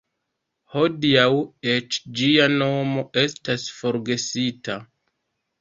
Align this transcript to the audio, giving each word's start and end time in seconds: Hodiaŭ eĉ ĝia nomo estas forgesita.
Hodiaŭ 0.75 1.25
eĉ 1.75 1.99
ĝia 2.21 2.47
nomo 2.55 3.05
estas 3.25 3.69
forgesita. 3.81 4.83